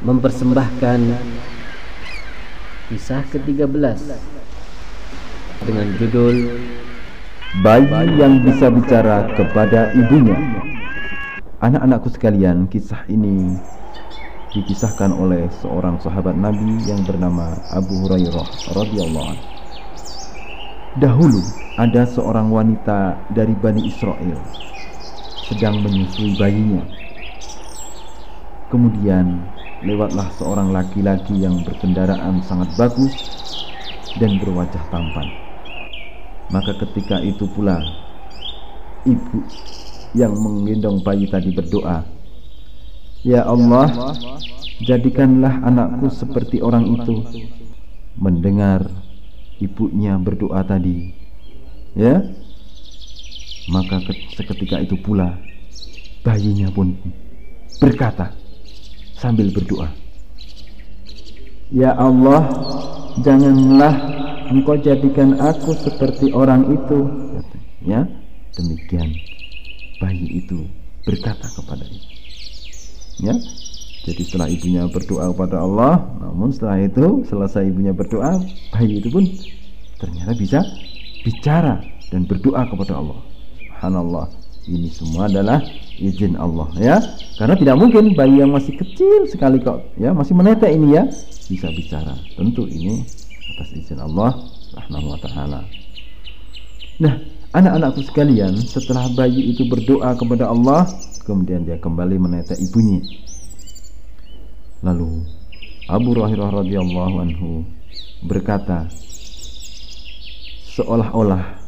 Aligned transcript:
mempersembahkan 0.00 1.00
kisah 2.88 3.22
ke-13 3.28 4.00
dengan 5.68 5.86
judul 6.00 6.36
Bayi 7.60 8.14
yang 8.14 8.46
bisa 8.46 8.70
bicara 8.70 9.26
kepada 9.34 9.90
ibunya. 9.90 10.38
Anak-anakku 11.58 12.06
sekalian, 12.14 12.70
kisah 12.70 13.02
ini 13.10 13.58
dikisahkan 14.54 15.10
oleh 15.10 15.50
seorang 15.58 15.98
sahabat 15.98 16.38
Nabi 16.38 16.78
yang 16.86 17.02
bernama 17.02 17.58
Abu 17.74 18.06
Hurairah 18.06 18.70
radhiyallahu 18.70 19.26
anhu. 19.34 19.46
Dahulu 21.02 21.42
ada 21.74 22.06
seorang 22.06 22.54
wanita 22.54 23.18
dari 23.34 23.54
Bani 23.58 23.82
Israel 23.82 24.38
sedang 25.50 25.82
menyusui 25.82 26.38
bayinya. 26.38 26.86
Kemudian 28.70 29.42
lewatlah 29.80 30.28
seorang 30.36 30.68
laki-laki 30.76 31.40
yang 31.40 31.64
berkendaraan 31.64 32.44
sangat 32.44 32.68
bagus 32.76 33.16
dan 34.20 34.36
berwajah 34.36 34.84
tampan. 34.92 35.32
Maka 36.52 36.76
ketika 36.84 37.22
itu 37.24 37.48
pula 37.48 37.80
ibu 39.08 39.40
yang 40.12 40.36
menggendong 40.36 41.00
bayi 41.00 41.24
tadi 41.30 41.48
berdoa, 41.54 42.04
"Ya 43.24 43.46
Allah, 43.46 44.12
jadikanlah 44.82 45.64
anakku 45.64 46.10
seperti 46.12 46.60
orang 46.60 46.84
itu." 47.00 47.24
Mendengar 48.20 48.84
ibunya 49.62 50.18
berdoa 50.20 50.60
tadi, 50.66 51.14
ya, 51.96 52.20
maka 53.70 54.02
seketika 54.34 54.82
itu 54.82 54.98
pula 54.98 55.40
bayinya 56.20 56.68
pun 56.68 57.00
berkata 57.80 58.39
sambil 59.20 59.52
berdoa, 59.52 59.92
"Ya 61.68 61.92
Allah, 61.92 62.48
janganlah 63.20 63.94
engkau 64.50 64.74
jadikan 64.80 65.38
aku 65.38 65.76
seperti 65.78 66.34
orang 66.34 66.66
itu. 66.74 66.98
Ya 67.86 68.04
demikian 68.58 69.14
bayi 70.02 70.44
itu 70.44 70.66
berkata 71.06 71.46
kepada 71.48 71.86
ibu. 71.86 72.08
Ya 73.20 73.34
jadi 74.04 74.22
setelah 74.24 74.48
ibunya 74.48 74.88
berdoa 74.88 75.32
kepada 75.32 75.60
Allah 75.60 76.02
namun 76.20 76.50
setelah 76.52 76.80
itu 76.80 77.24
selesai 77.28 77.68
ibunya 77.68 77.92
berdoa 77.92 78.40
bayi 78.74 79.00
itu 79.00 79.08
pun 79.12 79.24
ternyata 80.00 80.32
bisa 80.36 80.60
bicara 81.24 81.80
dan 82.12 82.26
berdoa 82.26 82.66
kepada 82.68 83.00
Allah. 83.00 83.20
Subhanallah 83.60 84.26
ini 84.68 84.92
semua 84.92 85.24
adalah 85.24 85.64
izin 86.00 86.34
Allah 86.40 86.72
ya 86.80 86.96
karena 87.36 87.54
tidak 87.60 87.76
mungkin 87.76 88.16
bayi 88.16 88.40
yang 88.40 88.50
masih 88.56 88.72
kecil 88.74 89.28
sekali 89.28 89.60
kok 89.60 89.84
ya 90.00 90.16
masih 90.16 90.32
menetek 90.32 90.72
ini 90.72 90.96
ya 90.96 91.04
bisa 91.46 91.68
bicara 91.70 92.16
tentu 92.34 92.64
ini 92.64 93.04
atas 93.54 93.76
izin 93.76 94.00
Allah 94.00 94.32
Subhanahu 94.70 95.12
wa 95.12 95.18
taala. 95.18 95.60
Nah, 97.00 97.14
anak-anakku 97.56 98.06
sekalian, 98.06 98.54
setelah 98.60 99.10
bayi 99.18 99.50
itu 99.50 99.66
berdoa 99.66 100.14
kepada 100.14 100.46
Allah, 100.46 100.86
kemudian 101.26 101.66
dia 101.66 101.80
kembali 101.80 102.16
menetek 102.20 102.60
ibunya. 102.62 103.02
Lalu 104.86 105.26
Abu 105.90 106.14
Hurairah 106.14 106.62
radhiyallahu 106.62 107.14
anhu 107.18 107.66
berkata, 108.22 108.86
seolah-olah 110.76 111.58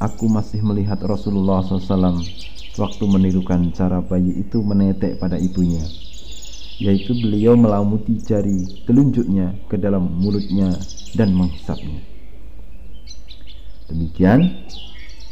aku 0.00 0.24
masih 0.26 0.64
melihat 0.64 0.98
Rasulullah 1.04 1.60
SAW 1.60 2.24
waktu 2.78 3.04
menirukan 3.04 3.74
cara 3.74 3.98
bayi 4.00 4.38
itu 4.38 4.62
menetek 4.62 5.18
pada 5.18 5.36
ibunya 5.36 5.82
yaitu 6.78 7.10
beliau 7.18 7.58
melamuti 7.58 8.22
jari 8.22 8.86
telunjuknya 8.86 9.50
ke 9.66 9.74
dalam 9.74 10.06
mulutnya 10.14 10.78
dan 11.18 11.34
menghisapnya. 11.34 11.98
Demikian 13.90 14.62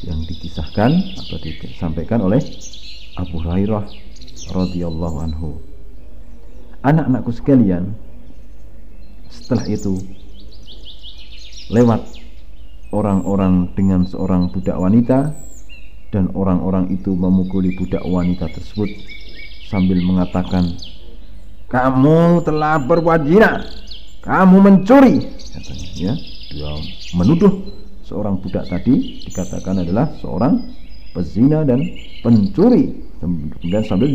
yang 0.03 0.19
dikisahkan 0.27 0.91
atau 1.23 1.39
disampaikan 1.39 2.19
oleh 2.27 2.43
Abu 3.15 3.39
Hurairah 3.39 3.87
radhiyallahu 4.51 5.17
anhu. 5.23 5.63
Anak-anakku 6.83 7.31
sekalian, 7.31 7.95
setelah 9.31 9.67
itu 9.71 10.03
lewat 11.71 12.03
orang-orang 12.91 13.71
dengan 13.79 14.07
seorang 14.07 14.51
budak 14.51 14.79
wanita 14.79 15.46
dan 16.17 16.33
orang-orang 16.33 16.89
itu 16.97 17.13
memukuli 17.13 17.77
budak 17.77 18.01
wanita 18.09 18.49
tersebut 18.49 18.89
sambil 19.69 20.01
mengatakan 20.01 20.73
kamu 21.69 22.41
telah 22.41 22.81
berbuat 22.81 23.29
zina 23.29 23.61
kamu 24.25 24.57
mencuri 24.65 25.37
katanya 25.53 25.89
ya. 25.95 26.15
Dia 26.57 26.73
menuduh 27.13 27.53
seorang 28.07 28.39
budak 28.41 28.65
tadi 28.71 29.23
dikatakan 29.29 29.83
adalah 29.83 30.09
seorang 30.23 30.63
pezina 31.13 31.65
dan 31.67 31.83
pencuri. 32.21 33.07
Kemudian 33.17 33.83
sambil 33.89 34.09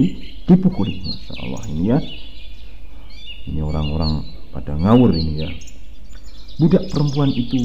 dipukuli. 0.46 1.02
Masya 1.02 1.34
Allah 1.42 1.64
ini 1.74 1.84
ya. 1.90 2.00
Ini 3.50 3.60
orang-orang 3.66 4.22
pada 4.54 4.78
ngawur 4.78 5.12
ini 5.14 5.34
ya. 5.42 5.50
Budak 6.62 6.88
perempuan 6.94 7.34
itu 7.34 7.58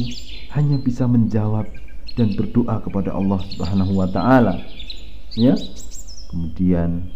hanya 0.56 0.80
bisa 0.80 1.04
menjawab 1.04 1.68
dan 2.16 2.32
berdoa 2.32 2.80
kepada 2.80 3.12
Allah 3.12 3.38
Subhanahu 3.52 3.92
wa 4.00 4.08
taala. 4.08 4.56
Ya. 5.36 5.52
Kemudian 6.32 7.12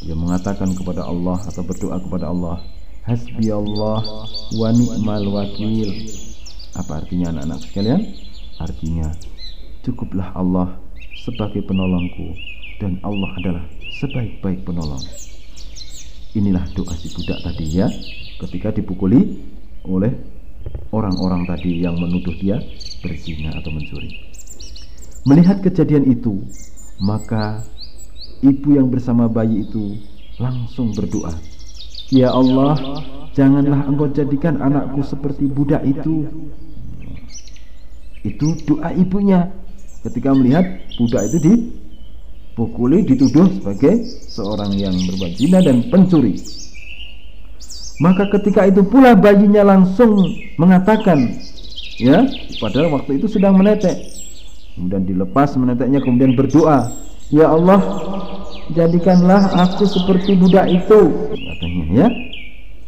dia 0.00 0.14
mengatakan 0.14 0.70
kepada 0.72 1.04
Allah 1.04 1.36
atau 1.44 1.62
berdoa 1.66 1.98
kepada 1.98 2.30
Allah 2.30 2.62
hasbi 3.08 3.50
Allah 3.50 4.00
wa 4.54 4.68
ni'mal 4.70 5.26
wakil. 5.34 5.90
Apa 6.78 7.02
artinya 7.02 7.34
anak-anak 7.34 7.58
sekalian? 7.66 8.00
Artinya 8.62 9.10
cukuplah 9.82 10.30
Allah 10.36 10.78
sebagai 11.26 11.66
penolongku 11.66 12.36
dan 12.78 13.02
Allah 13.02 13.30
adalah 13.42 13.64
sebaik-baik 13.98 14.62
penolong. 14.62 15.02
Inilah 16.38 16.62
doa 16.76 16.94
si 16.94 17.10
budak 17.18 17.42
tadi 17.42 17.66
ya. 17.66 17.90
Ketika 18.38 18.70
dipukuli 18.70 19.42
oleh 19.82 20.14
orang-orang 20.90 21.44
tadi 21.44 21.84
yang 21.84 21.96
menuduh 22.00 22.34
dia 22.38 22.60
berzina 23.04 23.52
atau 23.56 23.70
mencuri. 23.72 24.10
Melihat 25.28 25.60
kejadian 25.60 26.08
itu 26.08 26.40
maka 26.98 27.62
ibu 28.40 28.74
yang 28.74 28.88
bersama 28.88 29.28
bayi 29.28 29.66
itu 29.66 29.98
langsung 30.38 30.94
berdoa 30.94 31.34
Ya 32.08 32.32
Allah 32.32 33.04
janganlah 33.36 33.84
engkau 33.84 34.08
jadikan 34.08 34.56
anakku 34.64 35.04
seperti 35.04 35.44
budak 35.44 35.84
itu. 35.84 36.24
Itu 38.24 38.56
doa 38.64 38.96
ibunya. 38.96 39.52
Ketika 40.00 40.32
melihat 40.32 40.64
budak 40.96 41.28
itu 41.28 41.38
dipukuli 41.44 43.04
dituduh 43.04 43.60
sebagai 43.60 44.08
seorang 44.24 44.72
yang 44.80 44.96
berbuat 45.04 45.36
zina 45.36 45.60
dan 45.60 45.84
pencuri 45.92 46.40
maka 47.98 48.30
ketika 48.38 48.66
itu 48.66 48.86
pula 48.86 49.18
bayinya 49.18 49.66
langsung 49.66 50.22
mengatakan 50.54 51.34
ya 51.98 52.22
padahal 52.62 52.94
waktu 52.98 53.18
itu 53.18 53.26
sedang 53.26 53.58
menetek. 53.58 53.94
Kemudian 54.78 55.02
dilepas 55.10 55.58
meneteknya 55.58 55.98
kemudian 55.98 56.38
berdoa 56.38 56.86
Ya 57.28 57.52
Allah 57.52 57.76
jadikanlah 58.72 59.52
aku 59.52 59.84
seperti 59.84 60.32
budak 60.40 60.64
itu 60.64 61.00
katanya 61.36 61.84
ya. 61.92 62.08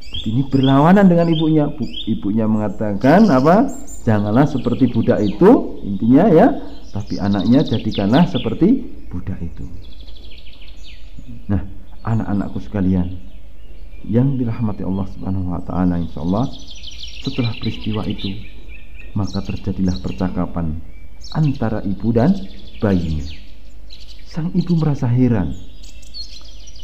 Jadi 0.01 0.29
ini 0.33 0.43
berlawanan 0.49 1.13
dengan 1.13 1.29
ibunya. 1.29 1.69
Ibunya 2.09 2.49
mengatakan 2.49 3.29
apa? 3.29 3.69
Janganlah 4.09 4.49
seperti 4.49 4.89
budak 4.89 5.21
itu 5.21 5.81
intinya 5.85 6.25
ya. 6.33 6.47
Tapi 6.91 7.21
anaknya 7.21 7.61
jadikanlah 7.69 8.25
seperti 8.33 8.81
budak 9.13 9.37
itu. 9.45 9.69
Nah 11.53 11.61
anak-anakku 12.01 12.65
sekalian 12.65 13.30
yang 14.07 14.41
dirahmati 14.41 14.85
Allah 14.85 15.07
Subhanahu 15.13 15.53
wa 15.53 15.61
taala 15.65 16.01
insyaallah 16.01 16.47
setelah 17.21 17.53
peristiwa 17.61 18.05
itu 18.09 18.33
maka 19.13 19.43
terjadilah 19.43 19.99
percakapan 20.01 20.81
antara 21.35 21.83
ibu 21.85 22.15
dan 22.15 22.33
bayinya. 22.79 23.27
Sang 24.31 24.55
ibu 24.55 24.79
merasa 24.79 25.11
heran. 25.11 25.53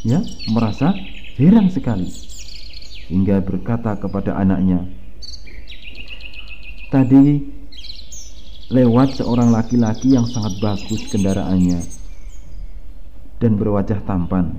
Ya 0.03 0.21
merasa 0.51 0.93
heran 1.39 1.71
sekali. 1.71 2.11
Hingga 3.07 3.39
berkata 3.39 3.95
kepada 3.95 4.35
anaknya 4.35 4.83
tadi 6.91 7.43
lewat 8.67 9.19
seorang 9.19 9.51
laki-laki 9.51 10.11
yang 10.11 10.27
sangat 10.27 10.59
bagus 10.59 11.07
kendaraannya 11.07 11.79
dan 13.39 13.51
berwajah 13.55 14.03
tampan. 14.03 14.51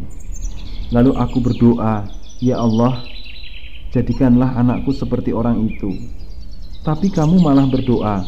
Lalu 0.89 1.13
aku 1.13 1.45
berdoa 1.45 2.09
ya 2.39 2.59
Allah 2.59 3.03
jadikanlah 3.95 4.55
anakku 4.59 4.95
seperti 4.95 5.35
orang 5.35 5.69
itu 5.69 5.95
tapi 6.83 7.11
kamu 7.11 7.43
malah 7.43 7.67
berdoa 7.67 8.27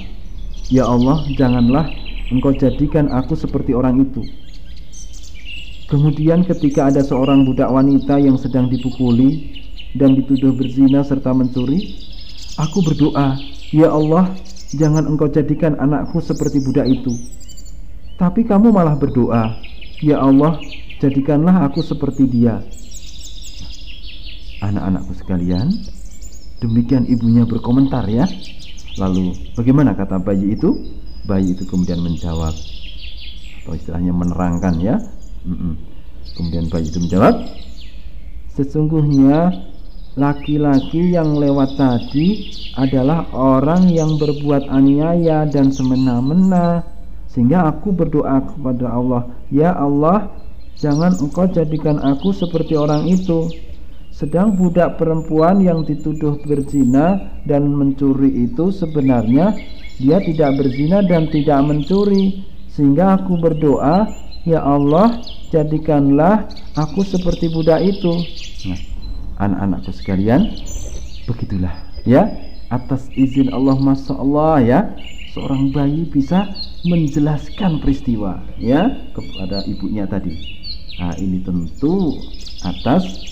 ya 0.71 0.87
Allah 0.87 1.25
janganlah 1.35 1.87
engkau 2.31 2.55
jadikan 2.55 3.11
aku 3.11 3.35
seperti 3.35 3.75
orang 3.75 4.03
itu 4.03 4.23
Kemudian 5.91 6.47
ketika 6.47 6.87
ada 6.87 7.03
seorang 7.03 7.43
budak 7.43 7.67
wanita 7.67 8.15
yang 8.23 8.39
sedang 8.39 8.71
dipukuli 8.71 9.59
dan 9.99 10.15
dituduh 10.15 10.55
berzina 10.55 11.03
serta 11.03 11.35
mencuri? 11.35 11.99
Aku 12.63 12.79
berdoa, 12.87 13.35
ya 13.75 13.91
Allah, 13.91 14.31
jangan 14.71 15.11
engkau 15.11 15.27
jadikan 15.27 15.75
anakku 15.83 16.23
seperti 16.23 16.63
budak 16.63 16.87
itu. 16.87 17.11
Tapi 18.23 18.47
kamu 18.47 18.71
malah 18.71 18.95
berdoa, 18.95 19.59
ya 19.99 20.23
Allah, 20.23 20.63
jadikanlah 21.03 21.67
aku 21.67 21.83
seperti 21.83 22.23
dia. 22.31 22.63
Anak-anakku 24.61 25.13
sekalian, 25.17 25.73
demikian 26.61 27.09
ibunya 27.09 27.49
berkomentar 27.49 28.05
ya. 28.09 28.29
Lalu 29.01 29.33
bagaimana 29.57 29.97
kata 29.97 30.21
bayi 30.21 30.53
itu? 30.53 30.77
Bayi 31.25 31.57
itu 31.57 31.65
kemudian 31.65 32.01
menjawab 32.01 32.53
atau 33.61 33.73
istilahnya 33.73 34.13
menerangkan 34.13 34.75
ya. 34.81 34.97
Kemudian 36.37 36.69
bayi 36.69 36.93
itu 36.93 37.01
menjawab, 37.01 37.35
sesungguhnya 38.53 39.65
laki-laki 40.21 41.17
yang 41.17 41.41
lewat 41.41 41.81
tadi 41.81 42.53
adalah 42.77 43.27
orang 43.33 43.89
yang 43.91 44.21
berbuat 44.21 44.69
aniaya 44.69 45.49
dan 45.49 45.73
semena-mena 45.73 46.85
sehingga 47.31 47.71
aku 47.71 47.95
berdoa 47.95 48.43
kepada 48.43 48.91
Allah 48.91 49.23
ya 49.55 49.71
Allah 49.75 50.31
jangan 50.83 51.15
engkau 51.19 51.47
jadikan 51.47 52.03
aku 52.03 52.35
seperti 52.35 52.75
orang 52.75 53.07
itu 53.07 53.47
sedang 54.21 54.53
budak 54.53 55.01
perempuan 55.01 55.65
yang 55.65 55.81
dituduh 55.81 56.37
berzina 56.45 57.41
dan 57.49 57.73
mencuri 57.73 58.45
itu 58.45 58.69
sebenarnya 58.69 59.57
dia 59.97 60.21
tidak 60.21 60.61
berzina 60.61 61.01
dan 61.01 61.33
tidak 61.33 61.65
mencuri. 61.65 62.45
Sehingga 62.69 63.17
aku 63.17 63.41
berdoa 63.41 64.13
ya 64.45 64.61
Allah 64.61 65.25
jadikanlah 65.49 66.53
aku 66.77 67.01
seperti 67.01 67.49
budak 67.49 67.81
itu. 67.81 68.13
Nah 68.69 68.81
anak-anakku 69.41 69.93
sekalian 69.97 70.53
begitulah 71.25 71.73
ya. 72.05 72.29
Atas 72.69 73.09
izin 73.17 73.49
Allah 73.57 73.81
Masya 73.81 74.15
Allah 74.21 74.57
ya. 74.61 74.81
Seorang 75.33 75.73
bayi 75.73 76.05
bisa 76.05 76.45
menjelaskan 76.85 77.81
peristiwa 77.81 78.45
ya 78.61 78.85
kepada 79.17 79.65
ibunya 79.65 80.05
tadi. 80.05 80.37
Nah 81.01 81.17
ini 81.17 81.41
tentu 81.41 82.21
atas 82.61 83.30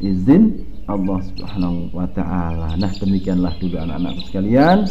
izin 0.00 0.64
Allah 0.84 1.18
Subhanahu 1.32 1.92
wa 1.94 2.06
taala. 2.12 2.76
Nah, 2.76 2.92
demikianlah 2.96 3.56
dulu 3.60 3.76
anak-anakku 3.80 4.22
sekalian 4.28 4.84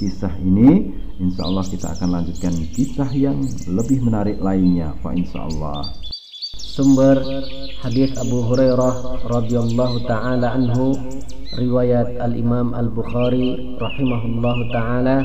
kisah 0.00 0.34
ini. 0.40 1.02
Insya 1.14 1.46
Allah 1.46 1.62
kita 1.70 1.86
akan 1.94 2.08
lanjutkan 2.10 2.54
kisah 2.74 3.10
yang 3.14 3.38
lebih 3.70 4.02
menarik 4.02 4.34
lainnya 4.42 4.90
Pak 4.98 5.14
insya 5.14 5.46
Allah 5.46 5.86
sumber 6.74 7.22
hadis 7.86 8.10
Abu 8.18 8.42
Hurairah 8.50 9.22
radhiyallahu 9.30 10.10
taala 10.10 10.58
anhu 10.58 10.98
riwayat 11.54 12.18
Al 12.18 12.34
Imam 12.34 12.74
Al 12.74 12.90
Bukhari 12.90 13.78
rahimahullahu 13.78 14.74
taala 14.74 15.22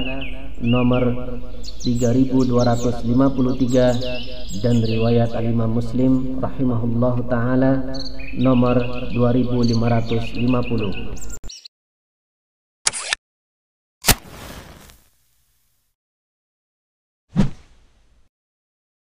nomor 0.61 1.39
3253 1.83 4.59
dan 4.59 4.83
riwayat 4.83 5.31
Imam 5.39 5.79
Muslim 5.79 6.43
rahimahullahu 6.43 7.23
taala 7.31 7.95
nomor 8.35 9.07
2550 9.15 11.38